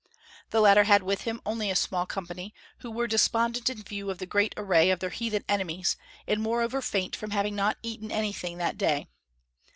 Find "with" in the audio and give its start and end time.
1.03-1.25